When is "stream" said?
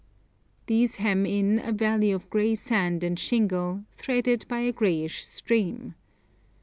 5.23-5.93